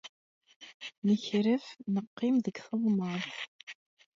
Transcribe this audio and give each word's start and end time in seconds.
Nekref, 1.05 1.65
neqqim 1.93 2.35
deg 2.45 2.57
teɣmert. 2.65 3.37